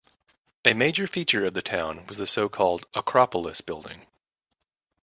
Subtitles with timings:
[0.65, 4.07] A major feature of the town was the so-called 'acropolis' building.